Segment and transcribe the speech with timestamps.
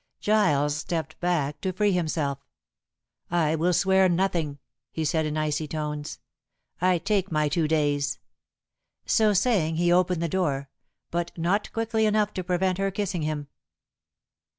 [0.19, 2.39] Giles stepped back to free himself.
[3.29, 4.57] "I will swear nothing,"
[4.91, 6.17] he said in icy tones.
[6.81, 8.17] "I take my two days."
[9.05, 10.69] So saying he opened the door,
[11.11, 13.47] but not quickly enough to prevent her kissing him.